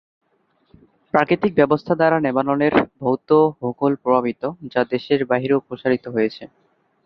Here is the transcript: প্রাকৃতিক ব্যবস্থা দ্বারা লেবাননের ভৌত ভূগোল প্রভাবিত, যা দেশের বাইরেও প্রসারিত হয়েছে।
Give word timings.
প্রাকৃতিক 1.13 1.51
ব্যবস্থা 1.55 1.93
দ্বারা 1.95 2.17
লেবাননের 2.19 2.73
ভৌত 2.99 3.29
ভূগোল 3.59 3.93
প্রভাবিত, 3.95 4.41
যা 4.71 4.81
দেশের 4.93 5.21
বাইরেও 5.25 5.65
প্রসারিত 5.67 6.05
হয়েছে। 6.07 6.43